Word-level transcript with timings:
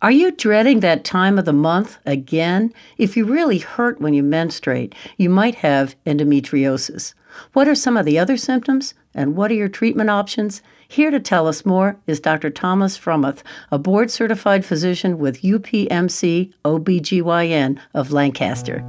Are 0.00 0.12
you 0.12 0.30
dreading 0.30 0.78
that 0.80 1.02
time 1.02 1.40
of 1.40 1.44
the 1.44 1.52
month 1.52 1.98
again? 2.06 2.72
If 2.98 3.16
you 3.16 3.24
really 3.24 3.58
hurt 3.58 4.00
when 4.00 4.14
you 4.14 4.22
menstruate, 4.22 4.94
you 5.16 5.28
might 5.28 5.56
have 5.56 5.96
endometriosis. 6.06 7.14
What 7.52 7.66
are 7.66 7.74
some 7.74 7.96
of 7.96 8.06
the 8.06 8.16
other 8.16 8.36
symptoms 8.36 8.94
and 9.12 9.34
what 9.34 9.50
are 9.50 9.54
your 9.54 9.68
treatment 9.68 10.08
options? 10.08 10.62
Here 10.86 11.10
to 11.10 11.18
tell 11.18 11.48
us 11.48 11.66
more 11.66 11.96
is 12.06 12.20
Dr. 12.20 12.48
Thomas 12.48 12.96
Fromuth, 12.96 13.42
a 13.72 13.78
board 13.78 14.12
certified 14.12 14.64
physician 14.64 15.18
with 15.18 15.42
UPMC 15.42 16.52
OBGYN 16.64 17.80
of 17.92 18.12
Lancaster. 18.12 18.84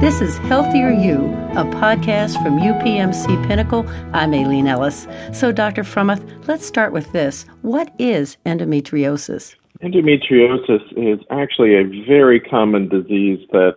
This 0.00 0.20
is 0.20 0.38
Healthier 0.38 0.92
You, 0.92 1.41
a 1.52 1.64
podcast 1.64 2.42
from 2.42 2.58
UPMC 2.58 3.46
Pinnacle. 3.46 3.86
I'm 4.14 4.32
Aileen 4.32 4.66
Ellis. 4.66 5.06
So, 5.34 5.52
Dr. 5.52 5.82
Fromuth, 5.82 6.26
let's 6.48 6.64
start 6.64 6.94
with 6.94 7.12
this. 7.12 7.44
What 7.60 7.92
is 7.98 8.38
endometriosis? 8.46 9.54
Endometriosis 9.82 10.80
is 10.96 11.22
actually 11.30 11.74
a 11.74 11.84
very 12.08 12.40
common 12.40 12.88
disease 12.88 13.46
that 13.52 13.76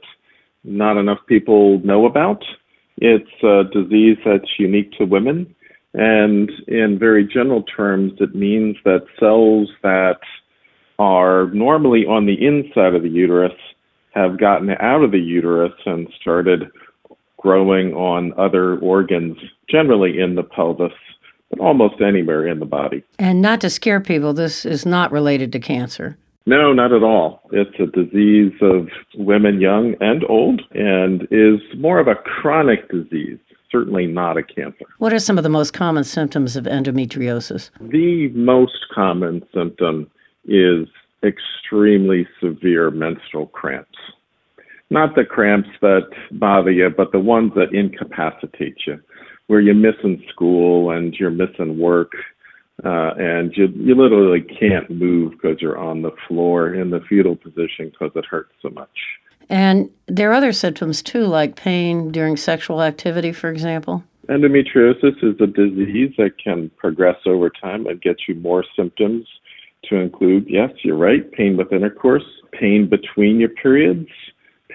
not 0.64 0.96
enough 0.96 1.20
people 1.28 1.80
know 1.80 2.06
about. 2.06 2.46
It's 2.96 3.44
a 3.44 3.64
disease 3.74 4.20
that's 4.26 4.58
unique 4.58 4.94
to 4.94 5.04
women. 5.04 5.54
And 5.94 6.50
in 6.70 6.98
very 6.98 7.28
general 7.28 7.64
terms, 7.64 8.14
it 8.22 8.34
means 8.34 8.78
that 8.86 9.06
cells 9.20 9.70
that 9.84 10.20
are 10.98 11.48
normally 11.48 12.06
on 12.06 12.26
the 12.26 12.42
inside 12.42 12.96
of 12.96 13.04
the 13.04 13.10
uterus 13.10 13.52
have 14.12 14.40
gotten 14.40 14.70
out 14.80 15.04
of 15.04 15.12
the 15.12 15.20
uterus 15.20 15.74
and 15.86 16.08
started 16.22 16.72
growing 17.46 17.94
on 17.94 18.34
other 18.40 18.80
organs, 18.80 19.38
generally 19.70 20.20
in 20.20 20.34
the 20.34 20.42
pelvis, 20.42 20.92
but 21.52 21.60
almost 21.60 22.02
anywhere 22.02 22.48
in 22.48 22.58
the 22.58 22.66
body. 22.66 23.04
And 23.20 23.40
not 23.40 23.62
to 23.62 23.70
scare 23.70 24.02
people, 24.02 24.34
this 24.34 24.66
is 24.66 24.84
not 24.84 25.12
related 25.12 25.52
to 25.52 25.60
cancer. 25.60 26.18
No, 26.48 26.74
not 26.74 26.92
at 26.92 27.04
all. 27.04 27.48
It's 27.52 27.80
a 27.80 27.86
disease 27.86 28.54
of 28.62 28.88
women 29.14 29.62
young 29.62 29.94
and 30.00 30.24
old 30.28 30.64
and 30.72 31.28
is 31.30 31.60
more 31.78 32.00
of 32.00 32.08
a 32.08 32.16
chronic 32.16 32.90
disease, 32.90 33.38
certainly 33.72 34.08
not 34.08 34.38
a 34.38 34.44
cancer. 34.44 34.86
What 34.98 35.14
are 35.14 35.20
some 35.20 35.38
of 35.38 35.44
the 35.44 35.50
most 35.50 35.72
common 35.72 36.04
symptoms 36.04 36.56
of 36.56 36.66
endometriosis? 36.66 37.70
The 37.80 38.30
most 38.30 38.88
common 38.92 39.44
symptom 39.54 40.10
is 40.46 40.88
extremely 41.24 42.28
severe 42.42 42.90
menstrual 42.90 43.48
cramps. 43.48 44.00
Not 44.90 45.16
the 45.16 45.26
cramps 45.26 45.70
that 45.82 46.10
bother 46.32 46.72
you, 46.72 46.90
but 46.96 47.12
the 47.12 47.20
ones 47.20 47.54
that 47.56 47.74
incapacitate 47.74 48.78
you, 48.86 49.02
where 49.48 49.60
you're 49.60 49.74
missing 49.74 50.24
school 50.30 50.92
and 50.92 51.14
you're 51.16 51.32
missing 51.32 51.80
work, 51.80 52.14
uh, 52.84 53.14
and 53.18 53.56
you, 53.56 53.68
you 53.76 53.96
literally 53.96 54.42
can't 54.42 54.90
move 54.90 55.32
because 55.32 55.62
you're 55.62 55.78
on 55.78 56.02
the 56.02 56.12
floor 56.28 56.74
in 56.74 56.92
the 56.92 57.00
fetal 57.10 57.36
position 57.36 57.90
because 57.90 58.12
it 58.16 58.26
hurts 58.26 58.54
so 58.62 58.70
much. 58.70 58.90
And 59.50 59.92
there 60.08 60.30
are 60.32 60.34
other 60.34 60.52
symptoms 60.52 61.02
too, 61.02 61.26
like 61.26 61.56
pain 61.56 62.12
during 62.12 62.38
sexual 62.38 62.82
activity, 62.82 63.32
for 63.32 63.50
example. 63.50 64.04
Endometriosis 64.28 65.24
is 65.24 65.40
a 65.40 65.48
disease 65.48 66.14
that 66.18 66.34
can 66.44 66.72
progress 66.78 67.18
over 67.26 67.50
time 67.50 67.86
and 67.86 68.02
get 68.02 68.18
you 68.28 68.36
more 68.36 68.66
symptoms 68.76 69.28
to 69.84 69.98
include, 69.98 70.48
yes, 70.50 70.72
you're 70.84 70.98
right, 70.98 71.32
pain 71.32 71.58
with 71.58 71.72
intercourse, 71.72 72.26
pain 72.52 72.90
between 72.90 73.40
your 73.40 73.50
periods, 73.50 74.10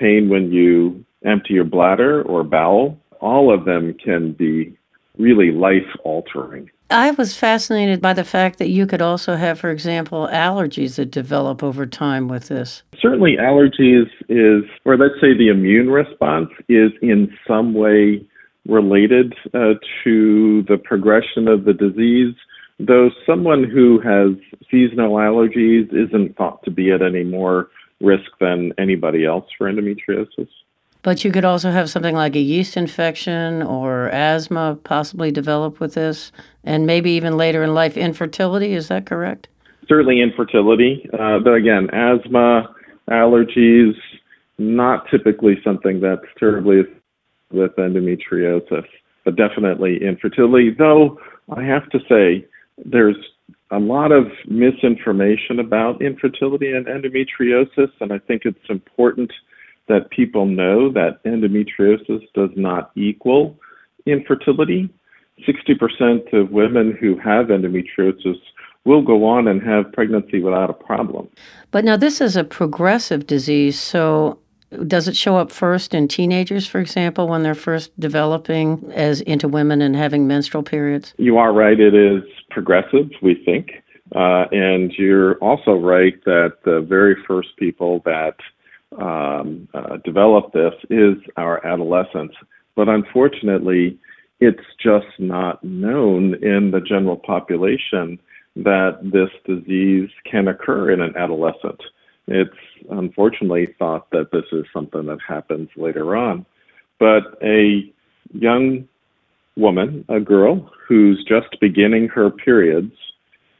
pain 0.00 0.28
when 0.28 0.50
you 0.50 1.04
empty 1.24 1.54
your 1.54 1.64
bladder 1.64 2.22
or 2.22 2.42
bowel. 2.42 2.98
All 3.20 3.52
of 3.52 3.66
them 3.66 3.94
can 3.94 4.32
be 4.32 4.76
really 5.18 5.52
life 5.52 5.86
altering. 6.02 6.70
I 6.88 7.12
was 7.12 7.36
fascinated 7.36 8.00
by 8.00 8.14
the 8.14 8.24
fact 8.24 8.58
that 8.58 8.68
you 8.68 8.84
could 8.86 9.02
also 9.02 9.36
have, 9.36 9.60
for 9.60 9.70
example, 9.70 10.28
allergies 10.32 10.96
that 10.96 11.12
develop 11.12 11.62
over 11.62 11.86
time 11.86 12.26
with 12.26 12.48
this. 12.48 12.82
Certainly, 13.00 13.36
allergies 13.36 14.08
is, 14.28 14.64
or 14.84 14.96
let's 14.96 15.20
say 15.20 15.36
the 15.36 15.48
immune 15.48 15.90
response 15.90 16.48
is 16.68 16.90
in 17.00 17.32
some 17.46 17.74
way 17.74 18.26
related 18.66 19.34
uh, 19.54 19.74
to 20.02 20.64
the 20.64 20.78
progression 20.78 21.46
of 21.46 21.64
the 21.64 21.72
disease 21.72 22.34
though 22.86 23.10
someone 23.26 23.64
who 23.64 24.00
has 24.00 24.36
seasonal 24.70 25.14
allergies 25.14 25.88
isn't 25.92 26.36
thought 26.36 26.62
to 26.64 26.70
be 26.70 26.90
at 26.90 27.02
any 27.02 27.24
more 27.24 27.68
risk 28.00 28.30
than 28.40 28.72
anybody 28.78 29.24
else 29.24 29.46
for 29.56 29.70
endometriosis. 29.70 30.48
But 31.02 31.24
you 31.24 31.32
could 31.32 31.44
also 31.44 31.70
have 31.70 31.88
something 31.88 32.14
like 32.14 32.36
a 32.36 32.40
yeast 32.40 32.76
infection 32.76 33.62
or 33.62 34.10
asthma 34.10 34.78
possibly 34.84 35.30
develop 35.30 35.80
with 35.80 35.94
this, 35.94 36.30
and 36.62 36.86
maybe 36.86 37.10
even 37.12 37.36
later 37.36 37.62
in 37.62 37.72
life, 37.74 37.96
infertility. 37.96 38.74
Is 38.74 38.88
that 38.88 39.06
correct? 39.06 39.48
Certainly, 39.88 40.20
infertility. 40.20 41.08
Uh, 41.12 41.38
though, 41.38 41.54
again, 41.54 41.88
asthma, 41.90 42.74
allergies, 43.08 43.94
not 44.58 45.08
typically 45.10 45.58
something 45.64 46.00
that's 46.00 46.26
terribly 46.38 46.82
with 47.50 47.74
endometriosis, 47.76 48.84
but 49.24 49.36
definitely 49.36 50.04
infertility. 50.04 50.70
Though, 50.70 51.18
I 51.50 51.62
have 51.62 51.88
to 51.90 51.98
say, 52.08 52.46
there's 52.84 53.16
a 53.70 53.78
lot 53.78 54.12
of 54.12 54.26
misinformation 54.46 55.58
about 55.58 56.02
infertility 56.02 56.72
and 56.72 56.86
endometriosis, 56.86 57.90
and 58.00 58.12
I 58.12 58.18
think 58.18 58.42
it's 58.44 58.58
important 58.68 59.32
that 59.88 60.10
people 60.10 60.46
know 60.46 60.90
that 60.92 61.22
endometriosis 61.24 62.22
does 62.34 62.50
not 62.56 62.90
equal 62.96 63.58
infertility. 64.06 64.88
60% 65.46 66.32
of 66.32 66.50
women 66.50 66.96
who 67.00 67.18
have 67.18 67.46
endometriosis 67.46 68.36
will 68.84 69.02
go 69.02 69.24
on 69.24 69.46
and 69.46 69.62
have 69.62 69.92
pregnancy 69.92 70.40
without 70.40 70.70
a 70.70 70.74
problem. 70.74 71.28
But 71.70 71.84
now, 71.84 71.96
this 71.96 72.20
is 72.20 72.36
a 72.36 72.44
progressive 72.44 73.26
disease, 73.26 73.78
so 73.78 74.38
does 74.86 75.08
it 75.08 75.16
show 75.16 75.36
up 75.36 75.50
first 75.50 75.94
in 75.94 76.08
teenagers, 76.08 76.66
for 76.66 76.78
example, 76.78 77.28
when 77.28 77.42
they're 77.42 77.54
first 77.54 77.98
developing 77.98 78.90
as 78.94 79.20
into 79.22 79.48
women 79.48 79.82
and 79.82 79.96
having 79.96 80.26
menstrual 80.26 80.62
periods? 80.62 81.14
You 81.18 81.38
are 81.38 81.52
right. 81.52 81.78
It 81.78 81.94
is 81.94 82.22
progressive, 82.50 83.10
we 83.22 83.42
think. 83.44 83.70
Uh, 84.14 84.44
and 84.50 84.92
you're 84.98 85.34
also 85.36 85.72
right 85.72 86.22
that 86.24 86.58
the 86.64 86.80
very 86.80 87.16
first 87.26 87.48
people 87.58 88.02
that 88.04 88.36
um, 89.00 89.68
uh, 89.72 89.98
develop 90.04 90.52
this 90.52 90.74
is 90.90 91.14
our 91.36 91.64
adolescents. 91.64 92.34
But 92.74 92.88
unfortunately, 92.88 93.98
it's 94.40 94.64
just 94.82 95.06
not 95.18 95.62
known 95.62 96.34
in 96.42 96.70
the 96.72 96.80
general 96.80 97.16
population 97.16 98.18
that 98.56 98.98
this 99.02 99.30
disease 99.46 100.10
can 100.28 100.48
occur 100.48 100.90
in 100.90 101.00
an 101.00 101.16
adolescent. 101.16 101.80
It's 102.26 102.50
unfortunately 102.90 103.74
thought 103.78 104.10
that 104.10 104.32
this 104.32 104.44
is 104.52 104.64
something 104.72 105.06
that 105.06 105.18
happens 105.26 105.68
later 105.76 106.16
on. 106.16 106.46
But 106.98 107.38
a 107.42 107.92
young 108.32 108.88
woman, 109.56 110.04
a 110.08 110.20
girl 110.20 110.70
who's 110.86 111.24
just 111.26 111.60
beginning 111.60 112.08
her 112.08 112.30
periods, 112.30 112.92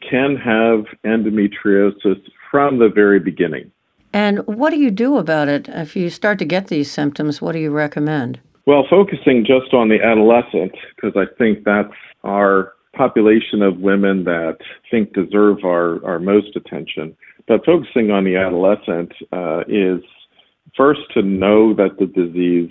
can 0.09 0.37
have 0.37 0.87
endometriosis 1.05 2.21
from 2.51 2.79
the 2.79 2.89
very 2.89 3.21
beginning. 3.21 3.71
And 4.13 4.39
what 4.47 4.71
do 4.71 4.79
you 4.79 4.91
do 4.91 5.19
about 5.19 5.49
it 5.49 5.69
if 5.69 5.95
you 5.95 6.11
start 6.11 6.39
to 6.41 6.45
get 6.45 6.67
these 6.67 6.91
symptoms? 6.91 7.41
What 7.41 7.53
do 7.53 7.59
you 7.59 7.71
recommend? 7.71 8.41
Well, 8.67 8.87
focusing 8.89 9.45
just 9.47 9.73
on 9.73 9.89
the 9.89 10.03
adolescent, 10.03 10.73
because 10.97 11.17
I 11.17 11.33
think 11.39 11.65
that's 11.65 11.95
our 12.25 12.73
population 12.95 13.63
of 13.63 13.79
women 13.79 14.25
that 14.25 14.59
think 14.91 15.13
deserve 15.13 15.59
our, 15.65 16.05
our 16.05 16.19
most 16.19 16.57
attention. 16.57 17.17
But 17.47 17.65
focusing 17.65 18.11
on 18.11 18.25
the 18.25 18.37
adolescent 18.37 19.13
uh, 19.33 19.61
is 19.69 20.03
first 20.77 21.01
to 21.15 21.23
know 21.23 21.75
that 21.75 21.99
the 21.99 22.07
disease 22.07 22.71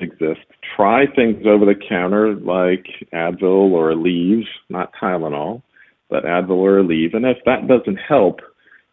exists. 0.00 0.44
Try 0.76 1.04
things 1.14 1.44
over 1.46 1.64
the 1.64 1.74
counter 1.88 2.34
like 2.34 2.86
Advil 3.12 3.72
or 3.72 3.92
Aleve, 3.92 4.44
not 4.68 4.92
Tylenol, 5.00 5.62
but 6.08 6.24
Advil 6.24 6.50
or 6.50 6.82
Aleve. 6.82 7.14
And 7.14 7.26
if 7.26 7.38
that 7.44 7.68
doesn't 7.68 7.96
help, 7.96 8.40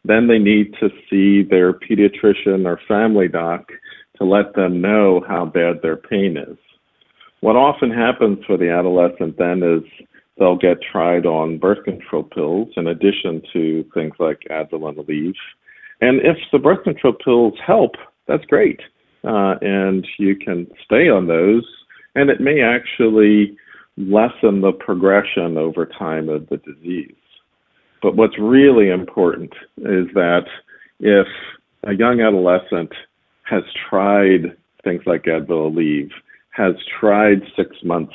then 0.04 0.28
they 0.28 0.40
need 0.40 0.74
to 0.80 0.90
see 1.10 1.44
their 1.44 1.74
pediatrician 1.74 2.66
or 2.66 2.80
family 2.88 3.28
doc 3.28 3.70
to 4.18 4.24
let 4.24 4.54
them 4.56 4.82
know 4.82 5.24
how 5.28 5.46
bad 5.46 5.82
their 5.82 5.98
pain 5.98 6.38
is. 6.38 6.58
What 7.42 7.56
often 7.56 7.92
happens 7.92 8.40
for 8.46 8.58
the 8.58 8.70
adolescent 8.70 9.38
then 9.38 9.64
is 9.64 10.08
they'll 10.38 10.58
get 10.58 10.78
tried 10.82 11.26
on 11.26 11.58
birth 11.58 11.84
control 11.86 12.24
pills 12.24 12.70
in 12.76 12.88
addition 12.88 13.42
to 13.54 13.86
things 13.94 14.14
like 14.20 14.40
Advil 14.50 14.90
and 14.90 14.98
Aleve. 14.98 15.36
And 16.02 16.20
if 16.22 16.38
the 16.52 16.60
birth 16.60 16.84
control 16.84 17.14
pills 17.14 17.54
help, 17.66 17.96
that's 18.28 18.46
great. 18.46 18.80
Uh, 19.24 19.56
and 19.62 20.08
you 20.18 20.36
can 20.36 20.68
stay 20.86 21.10
on 21.10 21.28
those, 21.28 21.66
and 22.16 22.30
it 22.30 22.40
may 22.40 22.62
actually 22.62 23.58
lessen 23.98 24.62
the 24.62 24.72
progression 24.72 25.58
over 25.58 25.86
time 25.86 26.30
of 26.30 26.48
the 26.48 26.58
disease. 26.58 27.14
But 28.02 28.16
what's 28.16 28.40
really 28.40 28.90
important 28.90 29.52
is 29.78 30.08
that 30.14 30.46
if 31.02 31.28
a 31.84 31.94
young 31.94 32.22
adolescent 32.22 32.94
has 33.44 33.64
tried 33.90 34.56
things 34.84 35.02
like 35.06 35.24
Advil 35.24 35.74
Aleve, 35.74 36.12
has 36.52 36.76
tried 37.00 37.42
six 37.56 37.76
months 37.84 38.14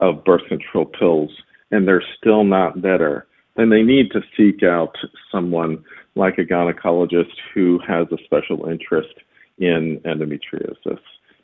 of 0.00 0.24
birth 0.24 0.42
control 0.48 0.84
pills, 0.84 1.30
and 1.70 1.86
they're 1.86 2.04
still 2.18 2.44
not 2.44 2.80
better, 2.80 3.26
then 3.56 3.70
they 3.70 3.82
need 3.82 4.10
to 4.12 4.20
seek 4.36 4.62
out 4.62 4.94
someone 5.32 5.82
like 6.14 6.38
a 6.38 6.42
gynecologist 6.42 7.34
who 7.52 7.80
has 7.86 8.06
a 8.12 8.24
special 8.24 8.68
interest 8.68 9.14
in 9.58 10.00
endometriosis 10.04 11.00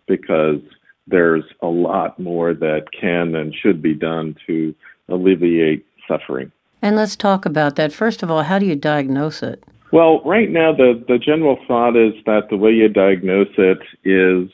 because 0.07 0.61
there's 1.07 1.45
a 1.63 1.67
lot 1.67 2.19
more 2.19 2.55
that 2.55 2.87
can 2.99 3.35
and 3.35 3.55
should 3.55 3.83
be 3.83 3.95
done 3.95 4.37
to 4.47 4.75
alleviate 5.09 5.87
suffering. 6.07 6.51
And 6.83 6.97
let's 6.97 7.17
talk 7.17 7.45
about 7.45 7.77
that. 7.77 7.93
First 7.93 8.23
of 8.23 8.31
all, 8.31 8.43
how 8.43 8.59
do 8.59 8.67
you 8.67 8.77
diagnose 8.77 9.43
it? 9.43 9.63
Well, 9.93 10.23
right 10.25 10.51
now, 10.51 10.73
the, 10.73 11.03
the 11.09 11.19
general 11.19 11.59
thought 11.67 11.97
is 11.97 12.15
that 12.25 12.49
the 12.49 12.57
way 12.57 12.71
you 12.71 12.89
diagnose 12.89 13.49
it 13.59 13.79
is 14.05 14.51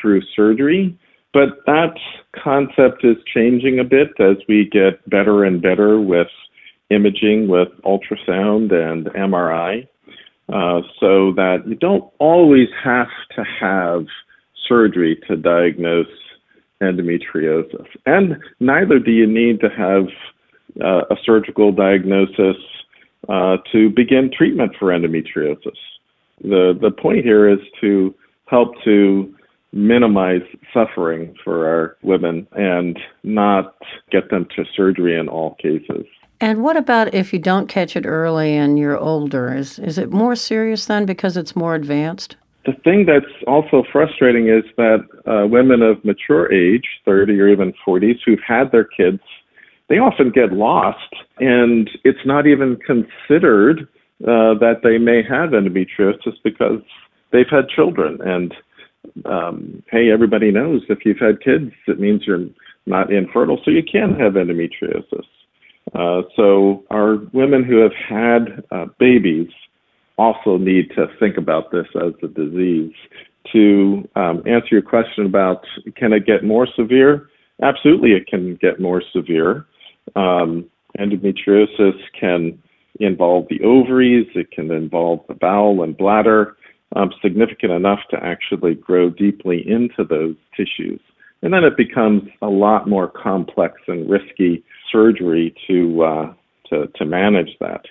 through 0.00 0.22
surgery, 0.34 0.98
but 1.32 1.64
that 1.66 1.94
concept 2.34 3.04
is 3.04 3.16
changing 3.32 3.78
a 3.78 3.84
bit 3.84 4.08
as 4.18 4.36
we 4.48 4.68
get 4.70 5.08
better 5.08 5.44
and 5.44 5.60
better 5.60 6.00
with 6.00 6.28
imaging, 6.88 7.48
with 7.48 7.68
ultrasound 7.84 8.72
and 8.72 9.06
MRI, 9.06 9.86
uh, 10.52 10.80
so 10.98 11.32
that 11.32 11.62
you 11.66 11.74
don't 11.74 12.10
always 12.18 12.68
have 12.82 13.08
to 13.36 13.44
have 13.60 14.06
surgery 14.68 15.20
to 15.28 15.36
diagnose 15.36 16.06
endometriosis. 16.82 17.86
And 18.06 18.36
neither 18.58 18.98
do 18.98 19.10
you 19.10 19.26
need 19.26 19.60
to 19.60 19.68
have 19.68 20.06
uh, 20.82 21.02
a 21.10 21.16
surgical 21.24 21.72
diagnosis 21.72 22.56
uh, 23.28 23.58
to 23.72 23.90
begin 23.90 24.30
treatment 24.36 24.72
for 24.78 24.88
endometriosis. 24.88 25.76
The, 26.42 26.78
the 26.80 26.90
point 26.90 27.24
here 27.24 27.48
is 27.48 27.58
to 27.80 28.14
help 28.46 28.72
to 28.84 29.34
minimize 29.72 30.42
suffering 30.72 31.34
for 31.44 31.66
our 31.68 31.96
women 32.02 32.46
and 32.52 32.98
not 33.22 33.74
get 34.10 34.30
them 34.30 34.46
to 34.56 34.64
surgery 34.76 35.18
in 35.18 35.28
all 35.28 35.54
cases. 35.56 36.04
And 36.40 36.62
what 36.62 36.76
about 36.76 37.14
if 37.14 37.32
you 37.32 37.38
don't 37.38 37.68
catch 37.68 37.96
it 37.96 38.06
early 38.06 38.56
and 38.56 38.78
you're 38.78 38.98
older? 38.98 39.54
Is, 39.54 39.78
is 39.78 39.98
it 39.98 40.10
more 40.10 40.34
serious 40.34 40.86
then 40.86 41.04
because 41.04 41.36
it's 41.36 41.54
more 41.54 41.74
advanced? 41.74 42.36
The 42.66 42.72
thing 42.84 43.06
that's 43.06 43.32
also 43.46 43.84
frustrating 43.90 44.48
is 44.48 44.64
that 44.76 45.06
uh, 45.26 45.46
women 45.46 45.82
of 45.82 46.04
mature 46.04 46.52
age, 46.52 46.84
30 47.04 47.40
or 47.40 47.48
even 47.48 47.72
40s, 47.86 48.18
who've 48.24 48.42
had 48.46 48.72
their 48.72 48.84
kids 48.84 49.20
they 49.90 49.98
often 49.98 50.30
get 50.30 50.52
lost, 50.52 51.12
and 51.40 51.90
it's 52.04 52.24
not 52.24 52.46
even 52.46 52.76
considered 52.76 53.88
uh, 54.22 54.54
that 54.62 54.80
they 54.84 54.98
may 54.98 55.20
have 55.22 55.50
endometriosis 55.50 56.36
because 56.44 56.80
they've 57.32 57.50
had 57.50 57.68
children. 57.68 58.20
And 58.22 58.54
um, 59.24 59.82
hey, 59.90 60.10
everybody 60.12 60.50
knows 60.50 60.82
if 60.88 61.00
you've 61.04 61.18
had 61.18 61.40
kids, 61.42 61.72
it 61.86 62.00
means 62.00 62.22
you're 62.26 62.46
not 62.86 63.12
infertile, 63.12 63.60
so 63.64 63.70
you 63.70 63.82
can 63.82 64.10
have 64.18 64.34
endometriosis. 64.34 65.26
Uh, 65.94 66.22
so 66.36 66.84
our 66.90 67.16
women 67.32 67.64
who 67.64 67.78
have 67.78 67.92
had 68.08 68.62
uh, 68.70 68.86
babies 68.98 69.48
also 70.18 70.58
need 70.58 70.90
to 70.90 71.06
think 71.18 71.36
about 71.36 71.70
this 71.70 71.86
as 71.96 72.12
a 72.22 72.28
disease. 72.28 72.92
To 73.52 74.06
um, 74.16 74.42
answer 74.46 74.68
your 74.70 74.82
question 74.82 75.24
about 75.24 75.64
can 75.96 76.12
it 76.12 76.26
get 76.26 76.44
more 76.44 76.68
severe? 76.76 77.28
Absolutely, 77.62 78.12
it 78.12 78.26
can 78.26 78.56
get 78.60 78.80
more 78.80 79.02
severe. 79.14 79.66
Um, 80.14 80.68
endometriosis 80.98 81.98
can 82.18 82.62
involve 82.98 83.46
the 83.48 83.62
ovaries, 83.62 84.26
it 84.34 84.50
can 84.50 84.70
involve 84.70 85.20
the 85.26 85.34
bowel 85.34 85.82
and 85.82 85.96
bladder, 85.96 86.56
um, 86.96 87.12
significant 87.22 87.72
enough 87.72 88.00
to 88.10 88.22
actually 88.22 88.74
grow 88.74 89.10
deeply 89.10 89.68
into 89.68 90.04
those 90.04 90.36
tissues. 90.56 91.00
And 91.42 91.52
then 91.54 91.64
it 91.64 91.76
becomes 91.76 92.22
a 92.42 92.48
lot 92.48 92.88
more 92.88 93.08
complex 93.08 93.80
and 93.86 94.10
risky 94.10 94.62
surgery 94.92 95.54
to, 95.66 96.02
uh, 96.02 96.34
to, 96.68 96.86
to 96.96 97.04
manage 97.04 97.56
that. 97.60 97.86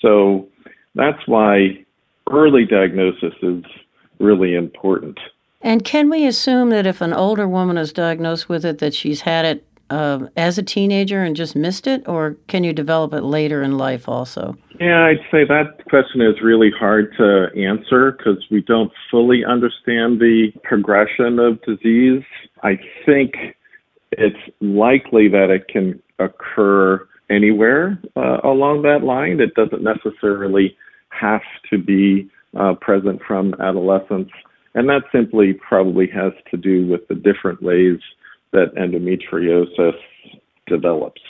So 0.00 0.48
that's 0.94 1.26
why 1.26 1.84
early 2.30 2.64
diagnosis 2.64 3.34
is 3.42 3.64
really 4.18 4.54
important. 4.54 5.18
And 5.62 5.84
can 5.84 6.08
we 6.08 6.26
assume 6.26 6.70
that 6.70 6.86
if 6.86 7.00
an 7.00 7.12
older 7.12 7.46
woman 7.46 7.76
is 7.76 7.92
diagnosed 7.92 8.48
with 8.48 8.64
it, 8.64 8.78
that 8.78 8.94
she's 8.94 9.22
had 9.22 9.44
it 9.44 9.64
uh, 9.90 10.26
as 10.36 10.56
a 10.56 10.62
teenager 10.62 11.22
and 11.22 11.36
just 11.36 11.54
missed 11.56 11.86
it, 11.86 12.06
or 12.06 12.36
can 12.46 12.64
you 12.64 12.72
develop 12.72 13.12
it 13.12 13.22
later 13.22 13.62
in 13.62 13.76
life 13.76 14.08
also? 14.08 14.56
Yeah, 14.78 15.04
I'd 15.04 15.20
say 15.30 15.44
that 15.44 15.84
question 15.88 16.22
is 16.22 16.40
really 16.42 16.70
hard 16.70 17.12
to 17.18 17.48
answer 17.60 18.12
because 18.12 18.44
we 18.50 18.62
don't 18.62 18.92
fully 19.10 19.44
understand 19.44 20.20
the 20.20 20.52
progression 20.62 21.38
of 21.38 21.60
disease. 21.62 22.22
I 22.62 22.78
think 23.04 23.34
it's 24.12 24.38
likely 24.60 25.28
that 25.28 25.50
it 25.50 25.68
can 25.68 26.00
occur 26.18 27.06
anywhere 27.28 28.00
uh, 28.16 28.38
along 28.42 28.82
that 28.82 29.04
line. 29.04 29.40
It 29.40 29.54
doesn't 29.54 29.82
necessarily 29.82 30.76
have 31.10 31.42
to 31.70 31.78
be 31.78 32.30
uh, 32.58 32.74
present 32.80 33.20
from 33.26 33.54
adolescence. 33.60 34.30
And 34.74 34.88
that 34.88 35.02
simply 35.12 35.52
probably 35.52 36.08
has 36.14 36.32
to 36.50 36.56
do 36.56 36.86
with 36.86 37.06
the 37.08 37.14
different 37.14 37.62
ways 37.62 37.98
that 38.52 38.74
endometriosis 38.74 39.94
develops. 40.66 41.22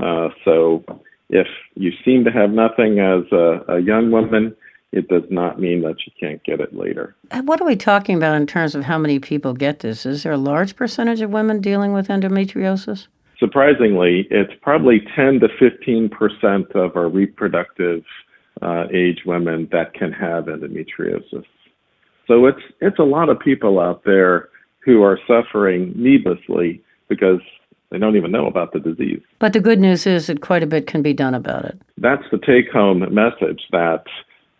Uh, 0.00 0.28
so 0.44 0.84
if 1.30 1.46
you 1.74 1.92
seem 2.04 2.24
to 2.24 2.30
have 2.30 2.50
nothing 2.50 2.98
as 2.98 3.30
a, 3.32 3.76
a 3.76 3.80
young 3.80 4.10
woman, 4.10 4.54
it 4.92 5.08
does 5.08 5.24
not 5.30 5.58
mean 5.58 5.80
that 5.82 5.96
you 6.06 6.12
can't 6.20 6.42
get 6.44 6.60
it 6.60 6.74
later. 6.74 7.14
What 7.44 7.60
are 7.60 7.66
we 7.66 7.76
talking 7.76 8.16
about 8.16 8.36
in 8.36 8.46
terms 8.46 8.74
of 8.74 8.84
how 8.84 8.98
many 8.98 9.18
people 9.18 9.54
get 9.54 9.80
this? 9.80 10.04
Is 10.04 10.22
there 10.22 10.32
a 10.32 10.38
large 10.38 10.76
percentage 10.76 11.22
of 11.22 11.30
women 11.30 11.60
dealing 11.60 11.92
with 11.92 12.08
endometriosis? 12.08 13.06
Surprisingly, 13.38 14.28
it's 14.30 14.52
probably 14.60 15.00
10 15.16 15.40
to 15.40 15.48
15 15.58 16.10
percent 16.10 16.70
of 16.72 16.94
our 16.96 17.08
reproductive 17.08 18.04
uh, 18.60 18.84
age 18.92 19.22
women 19.26 19.68
that 19.72 19.94
can 19.94 20.12
have 20.12 20.44
endometriosis. 20.44 21.44
So 22.28 22.46
it's 22.46 22.62
it's 22.80 22.98
a 22.98 23.04
lot 23.04 23.30
of 23.30 23.40
people 23.40 23.80
out 23.80 24.04
there 24.04 24.50
who 24.84 25.02
are 25.02 25.18
suffering 25.26 25.92
needlessly 25.96 26.82
because 27.08 27.40
they 27.90 27.98
don't 27.98 28.16
even 28.16 28.32
know 28.32 28.46
about 28.46 28.72
the 28.72 28.80
disease. 28.80 29.20
But 29.38 29.52
the 29.52 29.60
good 29.60 29.78
news 29.78 30.06
is 30.06 30.26
that 30.26 30.40
quite 30.40 30.62
a 30.62 30.66
bit 30.66 30.86
can 30.86 31.02
be 31.02 31.12
done 31.12 31.34
about 31.34 31.66
it. 31.66 31.78
That's 31.98 32.24
the 32.32 32.38
take 32.38 32.70
home 32.72 33.00
message 33.14 33.62
that, 33.70 34.04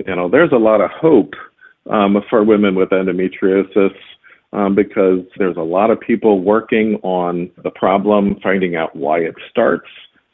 you 0.06 0.14
know, 0.14 0.28
there's 0.28 0.52
a 0.52 0.58
lot 0.58 0.80
of 0.80 0.90
hope 0.90 1.32
um, 1.90 2.22
for 2.28 2.44
women 2.44 2.74
with 2.74 2.90
endometriosis 2.90 3.94
um, 4.52 4.74
because 4.74 5.20
there's 5.38 5.56
a 5.56 5.62
lot 5.62 5.90
of 5.90 5.98
people 5.98 6.40
working 6.40 6.96
on 7.02 7.50
the 7.62 7.70
problem, 7.70 8.38
finding 8.42 8.76
out 8.76 8.94
why 8.94 9.18
it 9.18 9.34
starts, 9.50 9.88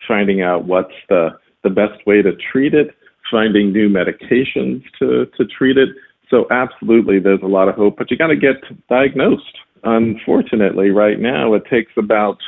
finding 0.07 0.43
out 0.43 0.65
what's 0.65 0.95
the, 1.09 1.29
the 1.63 1.71
best 1.71 2.05
way 2.05 2.21
to 2.21 2.33
treat 2.51 2.75
it, 2.75 2.97
finding 3.31 3.73
new 3.73 3.89
medications 3.89 4.83
to, 4.99 5.27
to 5.37 5.45
treat 5.47 5.77
it. 5.77 5.91
So, 6.31 6.47
absolutely, 6.51 7.21
there's 7.21 7.43
a 7.43 7.47
lot 7.47 7.69
of 7.69 7.77
hope, 7.77 7.97
but 7.97 8.11
you 8.11 8.19
got 8.19 8.27
to 8.27 8.37
get 8.37 8.57
diagnosed 8.89 9.59
unfortunately, 9.85 10.91
right 10.91 11.19
now, 11.19 11.55
it 11.55 11.65
takes 11.71 11.93
about 11.97 12.39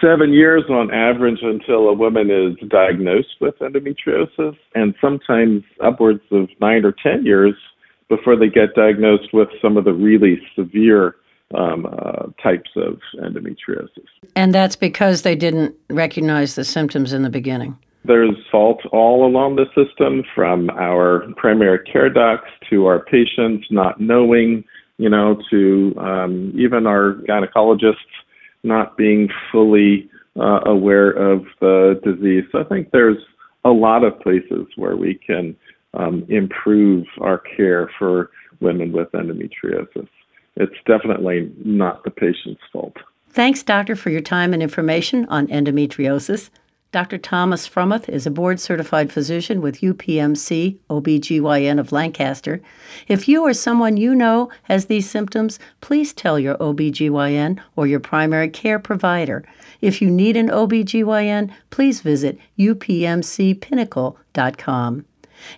seven 0.00 0.32
years 0.32 0.64
on 0.70 0.92
average 0.92 1.40
until 1.42 1.88
a 1.88 1.94
woman 1.94 2.30
is 2.30 2.56
diagnosed 2.68 3.36
with 3.40 3.58
endometriosis, 3.58 4.56
and 4.74 4.94
sometimes 5.00 5.62
upwards 5.82 6.22
of 6.30 6.48
nine 6.60 6.84
or 6.84 6.92
10 6.92 7.24
years 7.24 7.54
before 8.08 8.36
they 8.36 8.48
get 8.48 8.74
diagnosed 8.74 9.32
with 9.32 9.48
some 9.62 9.76
of 9.76 9.84
the 9.84 9.92
really 9.92 10.40
severe 10.56 11.16
um, 11.54 11.86
uh, 11.86 12.26
types 12.42 12.70
of 12.76 13.00
endometriosis. 13.18 14.06
And 14.36 14.54
that's 14.54 14.76
because 14.76 15.22
they 15.22 15.34
didn't 15.34 15.74
recognize 15.88 16.54
the 16.54 16.64
symptoms 16.64 17.12
in 17.12 17.22
the 17.22 17.30
beginning. 17.30 17.76
There's 18.04 18.36
fault 18.50 18.80
all 18.92 19.26
along 19.26 19.56
the 19.56 19.66
system 19.74 20.24
from 20.34 20.70
our 20.70 21.24
primary 21.36 21.84
care 21.84 22.08
docs 22.08 22.48
to 22.70 22.86
our 22.86 23.00
patients 23.00 23.66
not 23.70 24.00
knowing 24.00 24.64
you 25.00 25.08
know, 25.08 25.40
to 25.50 25.94
um, 25.96 26.52
even 26.54 26.86
our 26.86 27.14
gynecologists 27.26 27.94
not 28.62 28.98
being 28.98 29.30
fully 29.50 30.10
uh, 30.38 30.60
aware 30.66 31.10
of 31.10 31.46
the 31.60 31.98
disease. 32.04 32.44
So 32.52 32.60
I 32.60 32.64
think 32.64 32.90
there's 32.90 33.16
a 33.64 33.70
lot 33.70 34.04
of 34.04 34.20
places 34.20 34.66
where 34.76 34.96
we 34.96 35.14
can 35.14 35.56
um, 35.94 36.26
improve 36.28 37.06
our 37.22 37.38
care 37.38 37.90
for 37.98 38.30
women 38.60 38.92
with 38.92 39.10
endometriosis. 39.12 40.08
It's 40.56 40.76
definitely 40.86 41.50
not 41.64 42.04
the 42.04 42.10
patient's 42.10 42.60
fault. 42.70 42.96
Thanks, 43.30 43.62
doctor, 43.62 43.96
for 43.96 44.10
your 44.10 44.20
time 44.20 44.52
and 44.52 44.62
information 44.62 45.24
on 45.30 45.46
endometriosis. 45.46 46.50
Dr. 46.92 47.18
Thomas 47.18 47.68
Fromuth 47.68 48.08
is 48.08 48.26
a 48.26 48.32
board 48.32 48.58
certified 48.58 49.12
physician 49.12 49.60
with 49.60 49.80
UPMC 49.80 50.76
OBGYN 50.90 51.78
of 51.78 51.92
Lancaster. 51.92 52.60
If 53.06 53.28
you 53.28 53.42
or 53.42 53.54
someone 53.54 53.96
you 53.96 54.12
know 54.12 54.50
has 54.64 54.86
these 54.86 55.08
symptoms, 55.08 55.60
please 55.80 56.12
tell 56.12 56.36
your 56.36 56.56
OBGYN 56.56 57.60
or 57.76 57.86
your 57.86 58.00
primary 58.00 58.48
care 58.48 58.80
provider. 58.80 59.44
If 59.80 60.02
you 60.02 60.10
need 60.10 60.36
an 60.36 60.48
OBGYN, 60.48 61.52
please 61.70 62.00
visit 62.00 62.40
upmcpinnacle.com. 62.58 65.04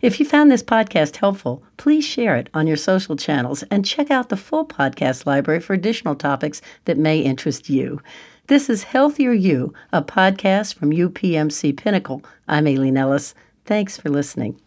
If 0.00 0.20
you 0.20 0.26
found 0.26 0.50
this 0.50 0.62
podcast 0.62 1.16
helpful, 1.16 1.62
please 1.78 2.04
share 2.04 2.36
it 2.36 2.50
on 2.52 2.66
your 2.66 2.76
social 2.76 3.16
channels 3.16 3.62
and 3.64 3.86
check 3.86 4.10
out 4.10 4.28
the 4.28 4.36
full 4.36 4.66
podcast 4.66 5.24
library 5.26 5.60
for 5.60 5.72
additional 5.72 6.14
topics 6.14 6.60
that 6.84 6.98
may 6.98 7.20
interest 7.20 7.70
you. 7.70 8.02
This 8.48 8.68
is 8.68 8.82
Healthier 8.82 9.32
You, 9.32 9.72
a 9.92 10.02
podcast 10.02 10.74
from 10.74 10.90
UPMC 10.90 11.76
Pinnacle. 11.76 12.24
I'm 12.48 12.66
Aileen 12.66 12.96
Ellis. 12.96 13.36
Thanks 13.64 13.96
for 13.96 14.08
listening. 14.08 14.60